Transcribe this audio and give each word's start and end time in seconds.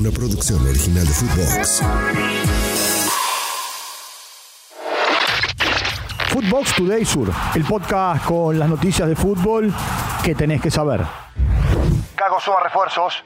una 0.00 0.10
producción 0.10 0.66
original 0.66 1.06
de 1.06 1.12
Footbox. 1.12 1.82
Footbox 6.28 6.74
Today 6.74 7.04
Sur, 7.04 7.30
el 7.54 7.64
podcast 7.64 8.24
con 8.24 8.58
las 8.58 8.70
noticias 8.70 9.06
de 9.06 9.14
fútbol 9.14 9.70
que 10.24 10.34
tenés 10.34 10.62
que 10.62 10.70
saber. 10.70 11.02
Cago 12.16 12.40
suma 12.40 12.60
refuerzos. 12.60 13.22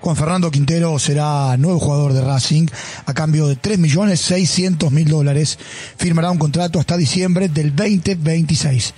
Juan 0.00 0.14
Fernando 0.14 0.50
Quintero 0.50 0.96
será 0.98 1.56
nuevo 1.56 1.80
jugador 1.80 2.12
de 2.12 2.20
Racing 2.20 2.66
a 3.04 3.14
cambio 3.14 3.48
de 3.48 3.60
3.600.000 3.60 5.04
dólares. 5.06 5.58
Firmará 5.96 6.30
un 6.30 6.38
contrato 6.38 6.78
hasta 6.78 6.96
diciembre 6.96 7.48
del 7.48 7.74
2026. 7.74 8.94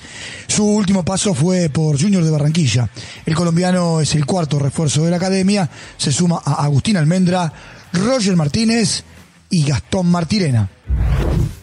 Su 0.46 0.66
último 0.66 1.02
paso 1.02 1.32
fue 1.32 1.70
por 1.70 2.00
Junior 2.00 2.22
de 2.22 2.30
Barranquilla. 2.30 2.88
El 3.24 3.34
colombiano 3.34 4.00
es 4.00 4.14
el 4.14 4.26
cuarto 4.26 4.58
refuerzo 4.58 5.04
de 5.04 5.10
la 5.10 5.16
academia. 5.16 5.70
Se 5.96 6.12
suma 6.12 6.42
a 6.44 6.64
Agustín 6.64 6.98
Almendra, 6.98 7.50
Roger 7.94 8.36
Martínez 8.36 9.02
y 9.48 9.64
Gastón 9.64 10.10
Martirena. 10.10 10.68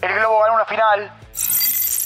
El 0.02 0.14
Globo 0.14 0.40
ganó 0.40 0.54
una 0.56 0.64
final. 0.64 1.12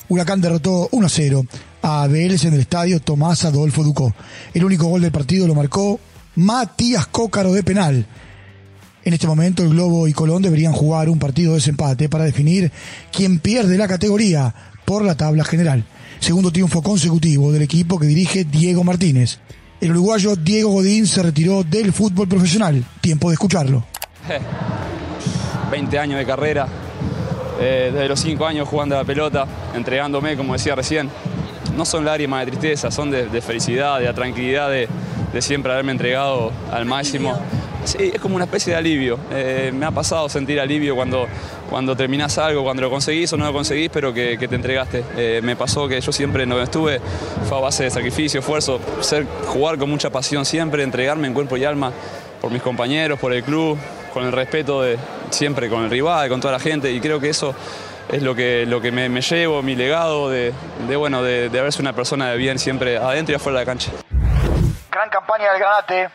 Huracán 0.09 0.41
derrotó 0.43 0.91
1-0 0.91 1.49
a 1.80 2.07
Vélez 2.09 2.45
en 2.45 2.52
el 2.52 2.60
estadio 2.60 3.01
Tomás 3.01 3.46
Adolfo 3.46 3.83
Ducó. 3.83 4.15
El 4.52 4.65
único 4.65 4.87
gol 4.87 5.01
del 5.01 5.12
partido 5.12 5.46
lo 5.46 5.55
marcó 5.55 5.99
Matías 6.37 7.07
Cócaro 7.07 7.53
de 7.53 7.63
penal. 7.63 8.07
En 9.05 9.13
este 9.13 9.27
momento 9.27 9.63
el 9.63 9.71
Globo 9.71 10.07
y 10.07 10.13
Colón 10.13 10.43
deberían 10.43 10.73
jugar 10.73 11.09
un 11.09 11.19
partido 11.19 11.51
de 11.51 11.57
desempate 11.57 12.09
para 12.09 12.25
definir 12.25 12.71
quién 13.13 13.39
pierde 13.41 13.77
la 13.77 13.89
categoría 13.89 14.55
por 14.85 15.05
la 15.05 15.17
tabla 15.17 15.45
general. 15.45 15.85
Segundo 16.21 16.53
triunfo 16.53 16.83
consecutivo 16.83 17.53
del 17.53 17.63
equipo 17.63 17.99
que 17.99 18.07
dirige 18.07 18.45
Diego 18.45 18.85
Martínez. 18.85 19.41
El 19.81 19.91
uruguayo 19.91 20.37
Diego 20.37 20.71
Godín 20.71 21.07
se 21.07 21.23
retiró 21.23 21.65
del 21.65 21.93
fútbol 21.93 22.29
profesional. 22.29 22.85
Tiempo 23.01 23.29
de 23.29 23.35
escucharlo. 23.35 23.85
20 25.73 25.99
años 25.99 26.19
de 26.19 26.27
carrera, 26.27 26.69
eh, 27.59 27.91
desde 27.93 28.09
los 28.09 28.21
5 28.21 28.46
años 28.46 28.69
jugando 28.69 28.95
a 28.95 28.99
la 28.99 29.05
pelota, 29.05 29.46
entregándome, 29.74 30.37
como 30.37 30.52
decía 30.52 30.74
recién. 30.74 31.09
No 31.77 31.87
son 31.87 32.05
lágrimas 32.05 32.45
de 32.45 32.52
tristeza, 32.52 32.91
son 32.91 33.11
de, 33.11 33.41
felicidad, 33.41 33.99
de 33.99 34.13
tranquilidad 34.13 34.71
de, 34.71 34.87
de 35.33 35.43
siempre 35.43 35.73
haberme 35.73 35.93
entregado 35.93 36.52
al 36.71 36.85
máximo. 36.85 37.38
Sí, 37.85 38.13
es 38.15 38.21
como 38.21 38.37
una 38.37 38.45
especie 38.45 38.73
de 38.73 38.79
alivio. 38.79 39.19
Eh, 39.33 39.73
me 39.74 39.87
ha 39.87 39.91
pasado 39.91 40.29
sentir 40.29 40.61
alivio 40.61 40.95
cuando, 40.95 41.27
cuando 41.69 41.97
terminás 41.97 42.39
algo, 42.39 42.63
cuando 42.63 42.83
lo 42.83 42.91
conseguís 42.91 43.33
o 43.33 43.37
no 43.37 43.45
lo 43.45 43.52
conseguís, 43.52 43.91
pero 43.93 44.15
que, 44.15 44.39
que 44.39 44.47
te 44.47 44.55
entregaste. 44.55 45.05
Eh, 45.16 45.41
me 45.43 45.57
pasó 45.57 45.89
que 45.89 46.01
yo 46.01 46.13
siempre 46.13 46.45
en 46.45 46.51
donde 46.51 46.65
estuve 46.65 47.01
fue 47.49 47.59
a 47.59 47.61
base 47.61 47.85
de 47.85 47.91
sacrificio, 47.91 48.41
esfuerzo, 48.41 48.79
ser, 49.01 49.27
jugar 49.47 49.79
con 49.79 49.91
mucha 49.91 50.11
pasión 50.11 50.45
siempre, 50.45 50.85
entregarme 50.85 51.27
en 51.27 51.35
cuerpo 51.35 51.57
y 51.57 51.65
alma 51.65 51.93
por 52.41 52.52
mis 52.52 52.63
compañeros, 52.63 53.19
por 53.19 53.33
el 53.33 53.43
club, 53.43 53.77
con 54.13 54.24
el 54.24 54.33
respeto 54.33 54.83
de 54.83 54.96
siempre 55.30 55.69
con 55.69 55.85
el 55.85 55.91
rival, 55.91 56.29
con 56.29 56.41
toda 56.41 56.52
la 56.52 56.61
gente, 56.61 56.93
y 56.93 57.01
creo 57.01 57.19
que 57.19 57.30
eso 57.30 57.55
es 58.11 58.23
lo 58.23 58.35
que, 58.35 58.67
lo 58.67 58.80
que 58.80 58.93
me, 58.93 59.09
me 59.09 59.23
llevo, 59.23 59.63
mi 59.63 59.74
legado 59.74 60.29
de, 60.29 60.52
de 60.87 60.96
bueno, 60.96 61.23
de, 61.23 61.49
de 61.49 61.59
haber 61.59 61.73
sido 61.73 61.83
una 61.83 61.95
persona 61.95 62.30
de 62.30 62.37
bien 62.37 62.59
siempre 62.59 62.99
adentro 62.99 63.33
y 63.33 63.37
afuera 63.37 63.61
de 63.61 63.65
la 63.65 63.71
cancha. 63.71 63.91
Gran 65.03 65.11
campaña 65.11 65.50
del 65.50 65.59
Granate. 65.59 66.15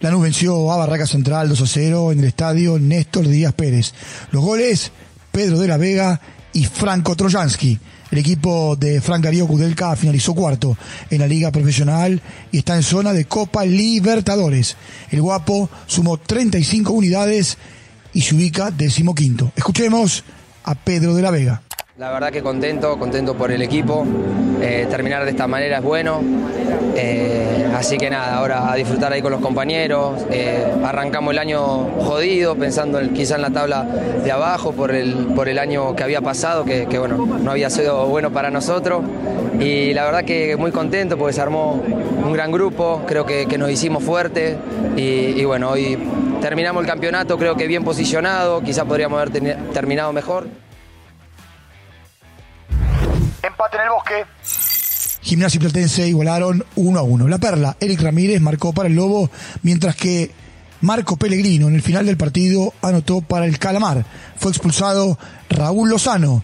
Lanús 0.00 0.22
venció 0.22 0.72
a 0.72 0.78
Barraca 0.78 1.06
Central 1.06 1.50
2 1.50 1.60
a 1.60 1.66
0 1.66 2.12
en 2.12 2.20
el 2.20 2.24
estadio 2.24 2.78
Néstor 2.78 3.28
Díaz 3.28 3.52
Pérez. 3.52 3.92
Los 4.30 4.42
goles, 4.42 4.90
Pedro 5.30 5.58
de 5.58 5.68
la 5.68 5.76
Vega 5.76 6.18
y 6.54 6.64
Franco 6.64 7.14
Trojansky. 7.14 7.78
El 8.10 8.16
equipo 8.16 8.74
de 8.74 9.02
Frank 9.02 9.24
Darío 9.24 9.46
Kudelka 9.46 9.94
finalizó 9.96 10.34
cuarto 10.34 10.78
en 11.10 11.18
la 11.18 11.26
liga 11.26 11.50
profesional 11.50 12.22
y 12.50 12.58
está 12.58 12.74
en 12.74 12.84
zona 12.84 13.12
de 13.12 13.26
Copa 13.26 13.66
Libertadores. 13.66 14.78
El 15.10 15.20
guapo 15.20 15.68
sumó 15.86 16.16
35 16.16 16.94
unidades 16.94 17.58
y 18.14 18.22
se 18.22 18.34
ubica 18.34 18.70
decimoquinto. 18.70 19.52
Escuchemos 19.54 20.24
a 20.64 20.74
Pedro 20.74 21.14
de 21.14 21.20
la 21.20 21.30
Vega. 21.30 21.60
La 22.00 22.10
verdad 22.10 22.32
que 22.32 22.40
contento, 22.40 22.98
contento 22.98 23.34
por 23.34 23.52
el 23.52 23.60
equipo. 23.60 24.06
Eh, 24.62 24.86
terminar 24.88 25.22
de 25.22 25.32
esta 25.32 25.46
manera 25.46 25.76
es 25.76 25.84
bueno. 25.84 26.22
Eh, 26.96 27.70
así 27.76 27.98
que 27.98 28.08
nada, 28.08 28.38
ahora 28.38 28.72
a 28.72 28.74
disfrutar 28.74 29.12
ahí 29.12 29.20
con 29.20 29.30
los 29.30 29.42
compañeros. 29.42 30.24
Eh, 30.30 30.64
arrancamos 30.82 31.32
el 31.34 31.38
año 31.38 31.60
jodido, 32.00 32.56
pensando 32.56 33.00
en, 33.00 33.12
quizá 33.12 33.36
en 33.36 33.42
la 33.42 33.50
tabla 33.50 33.82
de 34.24 34.32
abajo 34.32 34.72
por 34.72 34.94
el, 34.94 35.26
por 35.34 35.50
el 35.50 35.58
año 35.58 35.94
que 35.94 36.02
había 36.02 36.22
pasado, 36.22 36.64
que, 36.64 36.86
bueno, 36.98 37.18
no 37.18 37.50
había 37.50 37.68
sido 37.68 38.06
bueno 38.06 38.30
para 38.30 38.50
nosotros. 38.50 39.04
Y 39.60 39.92
la 39.92 40.06
verdad 40.06 40.24
que 40.24 40.56
muy 40.56 40.70
contento 40.70 41.18
porque 41.18 41.34
se 41.34 41.42
armó 41.42 41.82
un 42.24 42.32
gran 42.32 42.50
grupo, 42.50 43.02
creo 43.06 43.26
que, 43.26 43.46
nos 43.58 43.70
hicimos 43.70 44.02
fuertes 44.02 44.56
y, 44.96 45.38
y, 45.38 45.44
bueno, 45.44 45.68
hoy 45.68 45.98
terminamos 46.40 46.82
el 46.82 46.88
campeonato 46.88 47.36
creo 47.36 47.56
que 47.56 47.66
bien 47.66 47.84
posicionado, 47.84 48.62
quizá 48.62 48.86
podríamos 48.86 49.20
haber 49.20 49.54
terminado 49.74 50.14
mejor. 50.14 50.46
Empate 53.42 53.76
en 53.76 53.82
el 53.82 53.90
bosque. 53.90 54.24
Gimnasia 55.22 55.58
y 55.58 55.60
Platense 55.60 56.08
igualaron 56.08 56.64
1 56.76 56.98
a 56.98 57.02
1. 57.02 57.28
La 57.28 57.38
Perla, 57.38 57.76
Eric 57.80 58.00
Ramírez 58.00 58.40
marcó 58.40 58.72
para 58.72 58.88
el 58.88 58.94
Lobo, 58.94 59.30
mientras 59.62 59.94
que 59.96 60.30
Marco 60.80 61.16
Pellegrino 61.16 61.68
en 61.68 61.74
el 61.74 61.82
final 61.82 62.06
del 62.06 62.16
partido 62.16 62.72
anotó 62.82 63.20
para 63.20 63.44
el 63.44 63.58
Calamar. 63.58 64.04
Fue 64.36 64.50
expulsado 64.50 65.18
Raúl 65.50 65.90
Lozano 65.90 66.42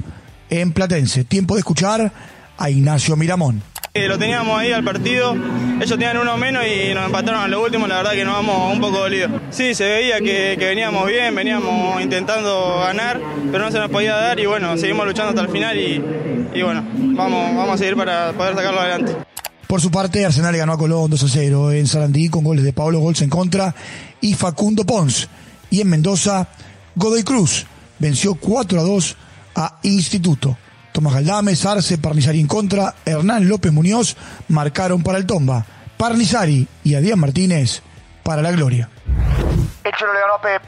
en 0.50 0.72
Platense. 0.72 1.24
Tiempo 1.24 1.54
de 1.54 1.60
escuchar 1.60 2.12
a 2.58 2.70
Ignacio 2.70 3.16
Miramón. 3.16 3.62
Lo 4.08 4.18
teníamos 4.18 4.58
ahí 4.58 4.72
al 4.72 4.84
partido, 4.84 5.34
ellos 5.80 5.90
tenían 5.90 6.18
uno 6.18 6.36
menos 6.36 6.64
y 6.66 6.92
nos 6.94 7.06
empataron 7.06 7.40
a 7.40 7.48
lo 7.48 7.62
último, 7.62 7.86
la 7.86 7.96
verdad 7.96 8.12
que 8.12 8.24
nos 8.24 8.34
vamos 8.34 8.72
un 8.74 8.80
poco 8.80 8.98
dolidos. 8.98 9.30
Sí, 9.50 9.74
se 9.74 9.84
veía 9.84 10.20
que, 10.20 10.56
veníamos 10.58 11.06
bien, 11.06 11.34
veníamos 11.34 12.00
intentando 12.02 12.80
ganar, 12.80 13.20
pero 13.50 13.64
no 13.64 13.72
se 13.72 13.78
nos 13.78 13.90
podía 13.90 14.14
dar 14.14 14.38
y 14.38 14.46
bueno, 14.46 14.76
seguimos 14.76 15.06
luchando 15.06 15.30
hasta 15.30 15.42
el 15.42 15.48
final 15.48 15.78
y, 15.78 16.02
y 16.54 16.62
bueno, 16.62 16.84
vamos, 16.94 17.56
vamos 17.56 17.74
a 17.74 17.78
seguir 17.78 17.96
para 17.96 18.32
poder 18.32 18.54
sacarlo 18.54 18.80
adelante. 18.80 19.16
Por 19.66 19.80
su 19.80 19.90
parte, 19.90 20.24
Arsenal 20.24 20.56
ganó 20.56 20.74
a 20.74 20.78
Colón 20.78 21.10
2 21.10 21.22
a 21.24 21.28
0 21.28 21.72
en 21.72 21.86
Sarandí 21.86 22.28
con 22.28 22.44
goles 22.44 22.64
de 22.64 22.72
Pablo 22.72 23.00
Golz 23.00 23.22
en 23.22 23.30
contra 23.30 23.74
y 24.20 24.34
Facundo 24.34 24.84
Pons. 24.84 25.28
Y 25.70 25.80
en 25.80 25.88
Mendoza, 25.88 26.48
Godoy 26.94 27.24
Cruz 27.24 27.66
venció 27.98 28.34
4 28.34 28.80
a 28.80 28.82
2 28.84 29.16
a 29.56 29.78
Instituto. 29.82 30.56
Tomás 30.96 31.12
Galdame, 31.12 31.54
Sarce, 31.54 31.98
Parnizari 31.98 32.40
en 32.40 32.46
contra, 32.46 32.94
Hernán 33.04 33.46
López 33.46 33.70
Muñoz 33.70 34.16
marcaron 34.48 35.02
para 35.02 35.18
el 35.18 35.26
Tomba. 35.26 35.66
Parnizari 35.98 36.66
y 36.84 36.94
Adrián 36.94 37.18
Martínez 37.18 37.82
para 38.22 38.40
la 38.40 38.50
gloria. 38.50 38.88
Hecho 39.84 40.06
le 40.06 40.18
ganó 40.18 40.36
a 40.38 40.40
Pep. 40.40 40.62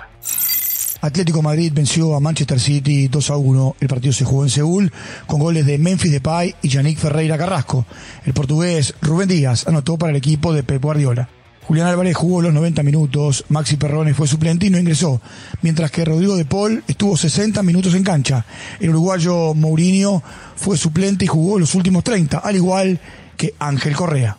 Atlético 1.00 1.40
Madrid 1.40 1.72
venció 1.74 2.14
a 2.14 2.20
Manchester 2.20 2.60
City 2.60 3.08
2 3.08 3.30
a 3.30 3.36
1. 3.38 3.76
El 3.80 3.88
partido 3.88 4.12
se 4.12 4.26
jugó 4.26 4.44
en 4.44 4.50
Seúl 4.50 4.92
con 5.26 5.40
goles 5.40 5.64
de 5.64 5.78
Memphis 5.78 6.12
Depay 6.12 6.54
y 6.60 6.68
Yannick 6.68 6.98
Ferreira 6.98 7.38
Carrasco. 7.38 7.86
El 8.26 8.34
portugués 8.34 8.94
Rubén 9.00 9.30
Díaz 9.30 9.66
anotó 9.66 9.96
para 9.96 10.10
el 10.10 10.16
equipo 10.16 10.52
de 10.52 10.62
Pep 10.62 10.82
Guardiola. 10.82 11.30
Julián 11.68 11.86
Álvarez 11.88 12.16
jugó 12.16 12.40
los 12.40 12.54
90 12.54 12.82
minutos, 12.82 13.44
Maxi 13.50 13.76
Perrone 13.76 14.14
fue 14.14 14.26
suplente 14.26 14.64
y 14.64 14.70
no 14.70 14.78
ingresó, 14.78 15.20
mientras 15.60 15.90
que 15.90 16.02
Rodrigo 16.02 16.34
de 16.34 16.46
Paul 16.46 16.82
estuvo 16.88 17.14
60 17.14 17.62
minutos 17.62 17.92
en 17.92 18.04
cancha. 18.04 18.46
El 18.80 18.88
uruguayo 18.88 19.52
Mourinho 19.52 20.22
fue 20.56 20.78
suplente 20.78 21.26
y 21.26 21.28
jugó 21.28 21.58
los 21.58 21.74
últimos 21.74 22.02
30, 22.04 22.38
al 22.38 22.56
igual 22.56 22.98
que 23.36 23.52
Ángel 23.58 23.94
Correa. 23.94 24.38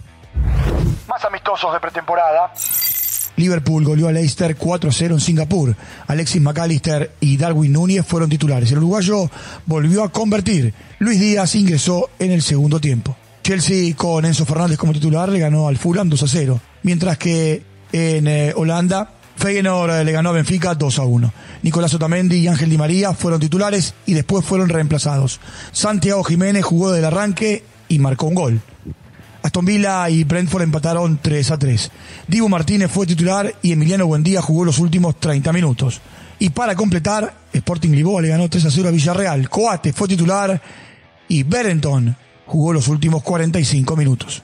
Más 1.07 1.23
amistosos 1.23 1.71
de 1.71 1.79
pretemporada. 1.79 2.51
Liverpool 3.35 3.85
goleó 3.85 4.07
a 4.07 4.11
Leicester 4.11 4.57
4-0 4.57 5.11
en 5.11 5.19
Singapur. 5.19 5.75
Alexis 6.07 6.41
McAllister 6.41 7.11
y 7.19 7.37
Darwin 7.37 7.73
Núñez 7.73 8.07
fueron 8.07 8.31
titulares. 8.31 8.71
El 8.71 8.79
uruguayo 8.79 9.29
volvió 9.67 10.03
a 10.03 10.11
convertir. 10.11 10.73
Luis 10.97 11.19
Díaz 11.19 11.53
ingresó 11.53 12.09
en 12.17 12.31
el 12.31 12.41
segundo 12.41 12.81
tiempo. 12.81 13.15
Chelsea 13.43 13.95
con 13.95 14.25
Enzo 14.25 14.45
Fernández 14.45 14.79
como 14.79 14.93
titular 14.93 15.29
le 15.29 15.39
ganó 15.39 15.67
al 15.67 15.77
Fulham 15.77 16.09
2 16.09 16.23
a 16.23 16.27
0, 16.27 16.59
mientras 16.83 17.17
que 17.17 17.63
en 17.91 18.27
eh, 18.27 18.53
Holanda 18.55 19.11
Feyenoord 19.39 20.03
le 20.03 20.11
ganó 20.11 20.29
a 20.29 20.33
Benfica 20.33 20.75
2 20.75 20.99
a 20.99 21.03
1. 21.03 21.33
Nicolás 21.63 21.93
Otamendi 21.93 22.37
y 22.37 22.47
Ángel 22.47 22.69
Di 22.69 22.77
María 22.77 23.13
fueron 23.13 23.39
titulares 23.39 23.93
y 24.05 24.13
después 24.13 24.45
fueron 24.45 24.67
reemplazados. 24.67 25.39
Santiago 25.71 26.23
Jiménez 26.23 26.65
jugó 26.65 26.91
del 26.91 27.05
arranque 27.05 27.63
y 27.87 27.99
marcó 27.99 28.27
un 28.27 28.35
gol. 28.35 28.61
Aston 29.41 29.63
Villa 29.63 30.09
y 30.09 30.25
Brentford 30.25 30.63
empataron 30.63 31.19
3 31.21 31.51
a 31.51 31.57
3. 31.57 31.91
Dibu 32.27 32.49
Martínez 32.49 32.91
fue 32.91 33.07
titular 33.07 33.55
y 33.61 33.71
Emiliano 33.71 34.05
Buendía 34.07 34.41
jugó 34.41 34.65
los 34.65 34.77
últimos 34.79 35.17
30 35.19 35.53
minutos. 35.53 36.01
Y 36.39 36.49
para 36.49 36.75
completar, 36.75 37.33
Sporting 37.53 37.91
Lisboa 37.91 38.21
le 38.21 38.29
ganó 38.29 38.49
3 38.49 38.65
a 38.65 38.71
0 38.71 38.89
a 38.89 38.91
Villarreal. 38.91 39.49
Coate 39.49 39.93
fue 39.93 40.09
titular 40.09 40.61
y 41.29 41.43
Berenton 41.43 42.15
jugó 42.45 42.73
los 42.73 42.89
últimos 42.89 43.23
45 43.23 43.95
minutos. 43.95 44.43